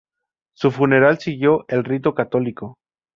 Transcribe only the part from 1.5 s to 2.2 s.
el rito